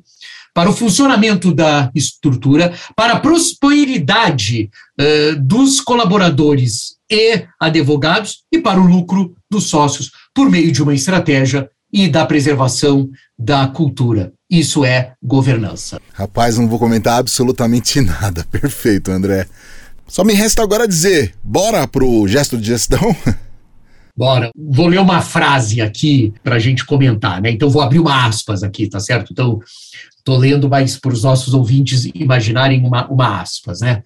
para 0.54 0.70
o 0.70 0.74
funcionamento 0.74 1.54
da 1.54 1.90
estrutura, 1.96 2.74
para 2.96 3.14
a 3.14 3.20
prosperidade 3.20 4.70
uh, 5.00 5.40
dos 5.42 5.82
colaboradores 5.82 6.96
e 7.10 7.46
advogados 7.60 8.44
e 8.52 8.60
para 8.60 8.80
o 8.80 8.86
lucro 8.86 9.36
dos 9.50 9.66
sócios, 9.66 10.12
por 10.34 10.50
meio 10.50 10.72
de 10.72 10.82
uma 10.84 10.94
estratégia 10.94 11.70
e 11.92 12.08
da 12.08 12.26
preservação 12.26 13.10
da 13.38 13.68
cultura. 13.68 14.34
Isso 14.50 14.84
é 14.84 15.14
governança. 15.22 16.02
Rapaz, 16.14 16.58
não 16.58 16.68
vou 16.68 16.80
comentar 16.80 17.20
absolutamente 17.20 18.02
nada. 18.02 18.46
Perfeito, 18.52 19.12
André. 19.12 19.48
Só 20.08 20.24
me 20.24 20.34
resta 20.34 20.62
agora 20.62 20.88
dizer, 20.88 21.34
bora 21.44 21.88
pro 21.88 22.28
gesto 22.28 22.58
de 22.58 22.68
gestão? 22.68 23.16
Bora. 24.16 24.52
Vou 24.56 24.86
ler 24.86 25.00
uma 25.00 25.22
frase 25.22 25.82
aqui 25.82 26.32
para 26.44 26.58
a 26.58 26.60
gente 26.60 26.86
comentar, 26.86 27.42
né? 27.42 27.50
Então 27.50 27.68
vou 27.68 27.82
abrir 27.82 27.98
uma 27.98 28.28
aspas 28.28 28.62
aqui, 28.62 28.88
tá 28.88 29.00
certo? 29.00 29.32
Então 29.32 29.60
estou 30.16 30.38
lendo, 30.38 30.70
mas 30.70 31.00
para 31.00 31.12
os 31.12 31.24
nossos 31.24 31.54
ouvintes 31.56 32.06
imaginarem 32.14 32.86
uma, 32.86 33.08
uma 33.08 33.42
aspas, 33.42 33.82
né? 33.82 34.04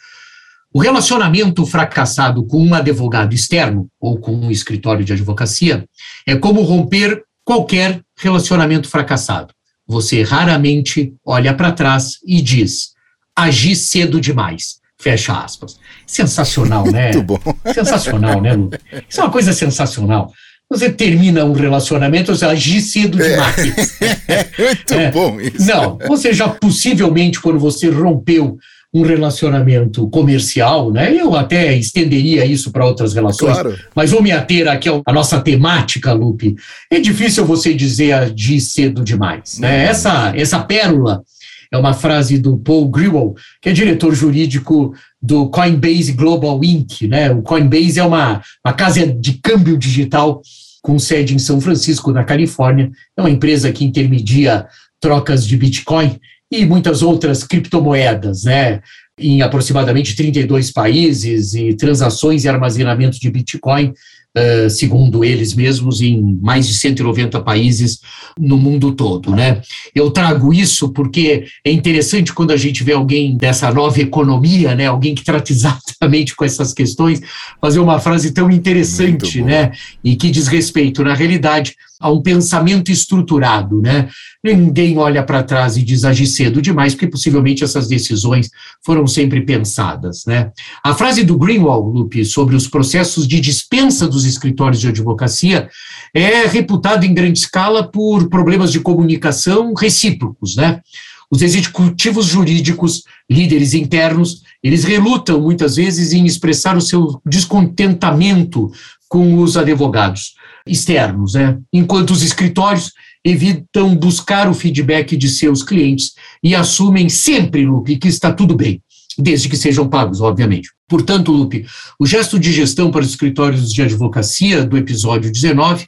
O 0.74 0.80
relacionamento 0.80 1.66
fracassado 1.66 2.46
com 2.46 2.64
um 2.64 2.74
advogado 2.74 3.34
externo 3.34 3.88
ou 4.00 4.18
com 4.18 4.34
um 4.34 4.50
escritório 4.50 5.04
de 5.04 5.12
advocacia 5.12 5.86
é 6.26 6.36
como 6.36 6.62
romper 6.62 7.24
qualquer 7.44 8.02
relacionamento 8.18 8.90
fracassado. 8.90 9.54
Você 9.86 10.22
raramente 10.24 11.14
olha 11.26 11.54
para 11.54 11.72
trás 11.72 12.18
e 12.26 12.42
diz: 12.42 12.94
agi 13.36 13.76
cedo 13.76 14.22
demais. 14.22 14.77
Fecha 15.00 15.34
aspas. 15.34 15.78
Sensacional, 16.06 16.86
né? 16.92 17.14
Muito 17.14 17.24
bom. 17.24 17.40
Sensacional, 17.74 18.42
né, 18.42 18.54
Lu? 18.54 18.70
Isso 19.08 19.22
é 19.22 19.24
uma 19.24 19.32
coisa 19.32 19.54
sensacional. 19.54 20.32
Você 20.70 20.90
termina 20.90 21.46
um 21.46 21.54
relacionamento, 21.54 22.36
você 22.36 22.46
agir 22.46 22.82
cedo 22.82 23.22
é. 23.22 23.30
demais. 23.30 24.02
É, 24.28 24.46
muito 24.62 24.94
é. 24.94 25.12
bom 25.12 25.40
isso. 25.40 25.66
Não, 25.66 25.98
você 26.08 26.34
já 26.34 26.50
possivelmente, 26.50 27.40
quando 27.40 27.58
você 27.58 27.90
rompeu 27.90 28.58
um 28.94 29.02
relacionamento 29.02 30.10
comercial, 30.10 30.92
né? 30.92 31.14
Eu 31.14 31.36
até 31.36 31.76
estenderia 31.76 32.46
isso 32.46 32.72
para 32.72 32.86
outras 32.86 33.14
relações, 33.14 33.54
claro. 33.54 33.78
mas 33.94 34.12
vou 34.12 34.22
me 34.22 34.32
ater 34.32 34.68
aqui 34.68 34.90
à 35.06 35.14
nossa 35.14 35.40
temática, 35.40 36.14
Lupe. 36.14 36.56
É 36.92 37.00
difícil 37.00 37.46
você 37.46 37.74
dizer 37.74 38.14
agir 38.14 38.60
cedo 38.60 39.04
demais, 39.04 39.60
né? 39.60 39.84
Uhum. 39.84 39.90
Essa, 39.90 40.34
essa 40.36 40.60
pérola 40.60 41.22
é 41.72 41.78
uma 41.78 41.94
frase 41.94 42.38
do 42.38 42.58
Paul 42.58 42.90
Grewal, 42.90 43.36
que 43.62 43.70
é 43.70 43.74
diretor 43.74 44.14
jurídico 44.14 44.94
do 45.22 45.50
Coinbase 45.50 46.14
Global 46.14 46.64
Inc. 46.64 47.08
Né? 47.08 47.32
O 47.32 47.42
Coinbase 47.42 48.00
é 48.00 48.04
uma, 48.04 48.42
uma 48.66 48.74
casa 48.74 49.06
de 49.06 49.34
câmbio 49.34 49.78
digital 49.78 50.42
com 50.82 50.98
sede 50.98 51.36
em 51.36 51.40
São 51.40 51.60
Francisco, 51.60 52.12
na 52.12 52.24
Califórnia. 52.24 52.92
É 53.16 53.22
uma 53.22 53.30
empresa 53.30 53.72
que 53.72 53.84
intermedia 53.84 54.68
trocas 55.02 55.46
de 55.46 55.58
Bitcoin 55.58 56.20
e 56.52 56.66
muitas 56.66 57.02
outras 57.02 57.44
criptomoedas, 57.44 58.46
né? 58.46 58.82
Em 59.20 59.42
aproximadamente 59.42 60.16
32 60.16 60.72
países 60.72 61.54
e 61.56 61.74
transações 61.74 62.46
e 62.46 62.50
armazenamento 62.50 63.20
de 63.20 63.30
Bitcoin 63.30 63.94
uh, 64.38 64.70
segundo 64.70 65.24
eles 65.24 65.54
mesmos, 65.54 66.02
em 66.02 66.38
mais 66.42 66.68
de 66.68 66.76
190 66.76 67.42
países 67.42 68.00
no 68.40 68.58
mundo 68.58 68.92
todo. 68.92 69.32
Né? 69.32 69.62
Eu 69.94 70.12
trago 70.12 70.54
isso 70.54 70.90
porque 70.90 71.46
é 71.66 71.72
interessante 71.72 72.34
quando 72.34 72.52
a 72.52 72.58
gente 72.58 72.84
vê 72.84 72.94
alguém 72.94 73.36
dessa 73.36 73.72
nova 73.72 74.00
economia, 74.00 74.76
né, 74.76 74.86
alguém 74.88 75.16
que 75.16 75.24
trata 75.24 75.52
exatamente 75.54 76.36
com 76.36 76.46
essas 76.46 76.74
questões, 76.74 77.22
fazer 77.60 77.80
uma 77.80 78.00
frase 78.00 78.32
tão 78.32 78.50
interessante 78.52 79.42
né, 79.42 79.72
e 80.04 80.16
que 80.16 80.30
diz 80.30 80.48
respeito, 80.48 81.04
na 81.04 81.14
realidade, 81.14 81.76
a 82.00 82.12
um 82.12 82.22
pensamento 82.22 82.92
estruturado, 82.92 83.82
né? 83.82 84.08
Ninguém 84.44 84.98
olha 84.98 85.24
para 85.24 85.44
trás 85.44 85.78
e 85.78 85.84
diz 85.84 86.04
agir 86.04 86.28
cedo 86.28 86.62
demais, 86.62 86.94
porque 86.94 87.08
possivelmente 87.08 87.64
essas 87.64 87.88
decisões 87.88 88.50
foram 88.86 89.08
sempre 89.08 89.42
pensadas, 89.42 90.24
né? 90.26 90.52
A 90.84 90.94
frase 90.94 91.24
do 91.24 91.38
Greenwald, 91.38 91.98
Lupe, 91.98 92.24
sobre 92.24 92.56
os 92.56 92.68
processos 92.68 93.28
de 93.28 93.40
dispensa 93.40 94.08
dos 94.08 94.26
escritórios 94.26 94.80
de 94.80 94.90
advocacia 94.90 95.70
é 96.14 96.46
reputada 96.46 97.06
em 97.06 97.14
grande 97.14 97.40
escala 97.40 97.90
por 97.90 98.30
problemas 98.30 98.72
de 98.72 98.80
comunicação 98.80 99.74
recíprocos, 99.74 100.56
né? 100.56 100.82
os 101.30 101.42
executivos 101.42 102.26
jurídicos, 102.26 103.04
líderes 103.30 103.74
internos, 103.74 104.44
eles 104.64 104.86
relutam 104.86 105.42
muitas 105.42 105.76
vezes 105.76 106.14
em 106.14 106.26
expressar 106.26 106.78
o 106.78 106.82
seu 106.82 107.22
descontentamento 107.26 108.72
com 109.10 109.42
os 109.42 109.58
advogados 109.58 110.37
externos, 110.68 111.34
né? 111.34 111.58
enquanto 111.74 112.12
os 112.12 112.24
escritórios 112.24 112.92
evitam 113.24 113.96
buscar 113.96 114.50
o 114.50 114.54
feedback 114.54 115.18
de 115.18 115.30
seus 115.30 115.62
clientes 115.64 116.14
e 116.44 116.56
assumem 116.56 117.10
sempre, 117.10 117.66
Lupe, 117.66 117.98
que 117.98 118.08
está 118.08 118.32
tudo 118.32 118.56
bem, 118.56 118.82
desde 119.18 119.50
que 119.50 119.58
sejam 119.58 119.88
pagos, 119.90 120.22
obviamente. 120.22 120.70
Portanto, 120.88 121.32
Lupe, 121.32 121.66
o 122.00 122.06
gesto 122.06 122.40
de 122.40 122.54
gestão 122.54 122.90
para 122.90 123.02
os 123.02 123.10
escritórios 123.10 123.72
de 123.74 123.82
advocacia 123.82 124.64
do 124.64 124.78
episódio 124.78 125.32
19 125.32 125.86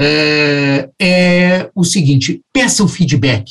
é, 0.00 0.88
é 1.00 1.70
o 1.74 1.84
seguinte: 1.84 2.40
peça 2.52 2.84
o 2.84 2.88
feedback 2.88 3.44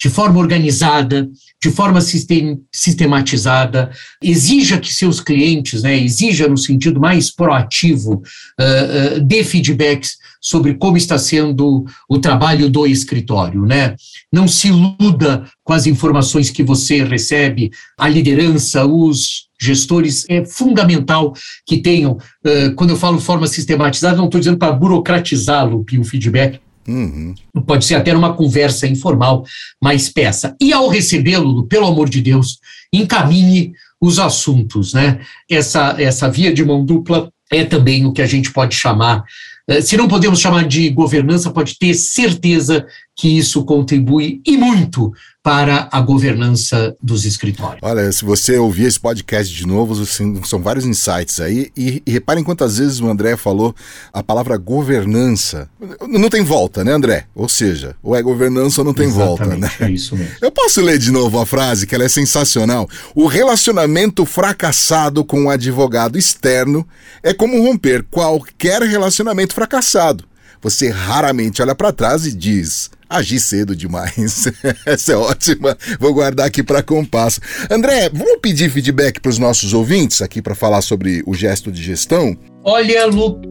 de 0.00 0.08
forma 0.08 0.40
organizada, 0.40 1.28
de 1.62 1.70
forma 1.70 2.00
sistem, 2.00 2.60
sistematizada, 2.72 3.90
exija 4.22 4.78
que 4.78 4.92
seus 4.92 5.20
clientes, 5.20 5.82
né, 5.82 5.98
exija 5.98 6.48
no 6.48 6.56
sentido 6.56 6.98
mais 6.98 7.30
proativo, 7.30 8.14
uh, 8.14 9.18
uh, 9.18 9.20
dê 9.20 9.44
feedbacks 9.44 10.16
sobre 10.40 10.72
como 10.74 10.96
está 10.96 11.18
sendo 11.18 11.84
o 12.08 12.18
trabalho 12.18 12.70
do 12.70 12.86
escritório, 12.86 13.66
né? 13.66 13.94
Não 14.32 14.48
se 14.48 14.68
iluda 14.68 15.44
com 15.62 15.74
as 15.74 15.86
informações 15.86 16.48
que 16.48 16.62
você 16.62 17.04
recebe, 17.04 17.70
a 17.98 18.08
liderança, 18.08 18.86
os 18.86 19.50
gestores, 19.60 20.24
é 20.30 20.42
fundamental 20.46 21.34
que 21.66 21.76
tenham, 21.76 22.12
uh, 22.12 22.74
quando 22.74 22.90
eu 22.90 22.96
falo 22.96 23.20
forma 23.20 23.46
sistematizada, 23.46 24.16
não 24.16 24.24
estou 24.24 24.40
dizendo 24.40 24.56
para 24.56 24.72
burocratizá-lo, 24.72 25.84
o 25.98 26.04
feedback, 26.04 26.58
Uhum. 26.90 27.34
Pode 27.66 27.84
ser 27.84 27.94
até 27.94 28.12
numa 28.12 28.34
conversa 28.34 28.86
informal, 28.86 29.44
mas 29.80 30.08
peça. 30.08 30.56
E 30.60 30.72
ao 30.72 30.88
recebê-lo, 30.88 31.66
pelo 31.66 31.86
amor 31.86 32.08
de 32.08 32.20
Deus, 32.20 32.58
encaminhe 32.92 33.72
os 34.00 34.18
assuntos, 34.18 34.92
né? 34.92 35.20
Essa, 35.48 35.94
essa 35.98 36.28
via 36.28 36.52
de 36.52 36.64
mão 36.64 36.84
dupla 36.84 37.30
é 37.52 37.64
também 37.64 38.06
o 38.06 38.12
que 38.12 38.22
a 38.22 38.26
gente 38.26 38.52
pode 38.52 38.74
chamar 38.74 39.24
eh, 39.70 39.80
se 39.80 39.96
não 39.96 40.08
podemos 40.08 40.40
chamar 40.40 40.66
de 40.66 40.90
governança, 40.90 41.50
pode 41.50 41.78
ter 41.78 41.94
certeza 41.94 42.84
que 43.20 43.36
isso 43.36 43.66
contribui 43.66 44.40
e 44.46 44.56
muito 44.56 45.12
para 45.42 45.90
a 45.92 46.00
governança 46.00 46.96
dos 47.02 47.26
escritórios. 47.26 47.78
Olha, 47.82 48.10
se 48.10 48.24
você 48.24 48.56
ouvir 48.56 48.84
esse 48.84 48.98
podcast 48.98 49.54
de 49.54 49.66
novo, 49.66 50.02
assim, 50.02 50.42
são 50.42 50.62
vários 50.62 50.86
insights 50.86 51.38
aí. 51.38 51.70
E, 51.76 52.02
e 52.06 52.12
reparem 52.12 52.42
quantas 52.42 52.78
vezes 52.78 52.98
o 52.98 53.10
André 53.10 53.36
falou 53.36 53.74
a 54.10 54.22
palavra 54.22 54.56
governança. 54.56 55.68
Não 56.08 56.30
tem 56.30 56.42
volta, 56.42 56.82
né, 56.82 56.92
André? 56.92 57.26
Ou 57.34 57.46
seja, 57.46 57.94
ou 58.02 58.16
é 58.16 58.22
governança 58.22 58.80
ou 58.80 58.86
não 58.86 58.94
tem 58.94 59.08
Exatamente, 59.08 59.38
volta, 59.38 59.56
né? 59.56 59.70
É 59.80 59.90
isso 59.90 60.16
mesmo. 60.16 60.36
Eu 60.40 60.50
posso 60.50 60.80
ler 60.80 60.98
de 60.98 61.10
novo 61.10 61.38
a 61.38 61.44
frase, 61.44 61.86
que 61.86 61.94
ela 61.94 62.04
é 62.04 62.08
sensacional. 62.08 62.88
O 63.14 63.26
relacionamento 63.26 64.24
fracassado 64.24 65.22
com 65.26 65.42
um 65.42 65.50
advogado 65.50 66.16
externo 66.16 66.88
é 67.22 67.34
como 67.34 67.62
romper 67.62 68.02
qualquer 68.10 68.80
relacionamento 68.80 69.52
fracassado. 69.52 70.29
Você 70.62 70.90
raramente 70.90 71.62
olha 71.62 71.74
para 71.74 71.92
trás 71.92 72.26
e 72.26 72.32
diz: 72.32 72.90
agi 73.08 73.40
cedo 73.40 73.74
demais. 73.74 74.44
Essa 74.84 75.12
é 75.12 75.16
ótima. 75.16 75.76
Vou 75.98 76.12
guardar 76.12 76.46
aqui 76.46 76.62
para 76.62 76.82
compasso. 76.82 77.40
André, 77.70 78.10
vamos 78.10 78.38
pedir 78.42 78.70
feedback 78.70 79.20
para 79.20 79.30
os 79.30 79.38
nossos 79.38 79.72
ouvintes 79.72 80.20
aqui 80.20 80.42
para 80.42 80.54
falar 80.54 80.82
sobre 80.82 81.22
o 81.26 81.34
gesto 81.34 81.72
de 81.72 81.82
gestão? 81.82 82.36
Olha, 82.62 83.06
Lupe, 83.06 83.48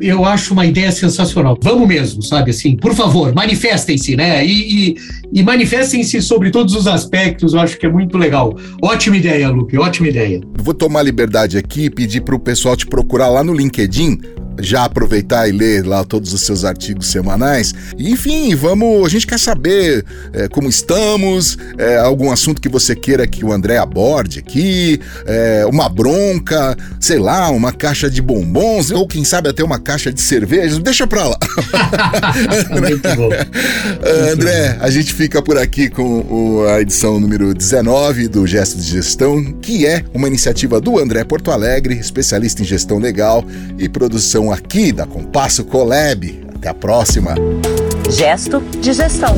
eu 0.00 0.24
acho 0.24 0.52
uma 0.52 0.64
ideia 0.64 0.92
sensacional. 0.92 1.58
Vamos 1.60 1.88
mesmo, 1.88 2.22
sabe 2.22 2.50
assim? 2.50 2.76
Por 2.76 2.94
favor, 2.94 3.34
manifestem-se, 3.34 4.14
né? 4.14 4.44
E, 4.46 4.90
e, 4.90 4.96
e 5.32 5.42
manifestem-se 5.42 6.22
sobre 6.22 6.50
todos 6.50 6.74
os 6.74 6.86
aspectos, 6.86 7.54
eu 7.54 7.60
acho 7.60 7.76
que 7.78 7.86
é 7.86 7.88
muito 7.88 8.16
legal. 8.16 8.56
Ótima 8.82 9.16
ideia, 9.16 9.48
Lupe, 9.48 9.76
ótima 9.76 10.08
ideia. 10.08 10.40
Vou 10.58 10.74
tomar 10.74 11.02
liberdade 11.02 11.58
aqui 11.58 11.86
e 11.86 11.90
pedir 11.90 12.20
para 12.20 12.34
o 12.34 12.38
pessoal 12.38 12.76
te 12.76 12.86
procurar 12.86 13.28
lá 13.28 13.42
no 13.42 13.52
LinkedIn 13.52 14.18
já 14.60 14.84
aproveitar 14.84 15.48
e 15.48 15.52
ler 15.52 15.86
lá 15.86 16.04
todos 16.04 16.32
os 16.32 16.42
seus 16.42 16.64
artigos 16.64 17.08
semanais. 17.08 17.74
Enfim, 17.98 18.54
vamos. 18.54 19.06
A 19.06 19.08
gente 19.08 19.26
quer 19.26 19.38
saber 19.38 20.04
é, 20.32 20.48
como 20.48 20.68
estamos, 20.68 21.56
é, 21.78 21.98
algum 21.98 22.30
assunto 22.30 22.60
que 22.60 22.68
você 22.68 22.94
queira 22.94 23.26
que 23.26 23.44
o 23.44 23.52
André 23.52 23.78
aborde 23.78 24.38
aqui, 24.38 25.00
é, 25.26 25.66
uma 25.66 25.88
bronca, 25.88 26.76
sei 27.00 27.18
lá, 27.18 27.50
uma 27.50 27.72
caixa 27.72 28.08
de 28.08 28.22
bombons, 28.44 28.90
ou 28.90 29.06
quem 29.06 29.24
sabe 29.24 29.48
até 29.48 29.64
uma 29.64 29.78
caixa 29.78 30.12
de 30.12 30.20
cerveja. 30.20 30.78
Deixa 30.78 31.06
pra 31.06 31.28
lá. 31.28 31.38
André, 34.32 34.76
a 34.80 34.90
gente 34.90 35.12
fica 35.12 35.42
por 35.42 35.58
aqui 35.58 35.88
com 35.88 36.64
a 36.68 36.80
edição 36.80 37.18
número 37.18 37.54
19 37.54 38.28
do 38.28 38.46
Gesto 38.46 38.78
de 38.78 38.84
Gestão, 38.84 39.42
que 39.60 39.86
é 39.86 40.04
uma 40.12 40.28
iniciativa 40.28 40.80
do 40.80 40.98
André 40.98 41.24
Porto 41.24 41.50
Alegre, 41.50 41.94
especialista 41.94 42.62
em 42.62 42.64
gestão 42.64 42.98
legal 42.98 43.44
e 43.78 43.88
produção 43.88 44.52
aqui 44.52 44.92
da 44.92 45.06
Compasso 45.06 45.64
Colab. 45.64 46.44
Até 46.54 46.68
a 46.68 46.74
próxima. 46.74 47.34
Gesto 48.10 48.60
de 48.80 48.92
gestão. 48.92 49.34